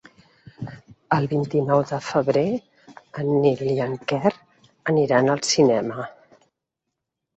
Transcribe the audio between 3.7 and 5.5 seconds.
en Quer aniran al